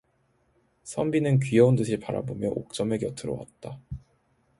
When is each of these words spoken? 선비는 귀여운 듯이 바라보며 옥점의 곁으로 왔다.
선비는 0.81 1.41
귀여운 1.41 1.75
듯이 1.75 1.99
바라보며 1.99 2.47
옥점의 2.49 2.97
곁으로 2.97 3.37
왔다. 3.37 3.79